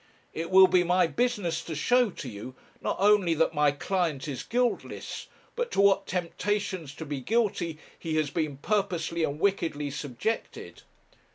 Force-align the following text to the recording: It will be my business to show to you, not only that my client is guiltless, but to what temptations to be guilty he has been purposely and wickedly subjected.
It 0.33 0.49
will 0.49 0.65
be 0.65 0.83
my 0.83 1.05
business 1.05 1.63
to 1.63 1.75
show 1.75 2.09
to 2.09 2.27
you, 2.27 2.55
not 2.81 2.95
only 2.99 3.35
that 3.35 3.53
my 3.53 3.71
client 3.71 4.27
is 4.27 4.41
guiltless, 4.41 5.27
but 5.55 5.69
to 5.73 5.81
what 5.81 6.07
temptations 6.07 6.95
to 6.95 7.05
be 7.05 7.21
guilty 7.21 7.77
he 7.99 8.15
has 8.15 8.31
been 8.31 8.57
purposely 8.57 9.23
and 9.23 9.39
wickedly 9.39 9.91
subjected. 9.91 10.81